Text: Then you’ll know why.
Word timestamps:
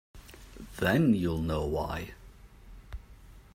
Then 0.79 1.13
you’ll 1.13 1.43
know 1.43 1.63
why. 1.63 2.15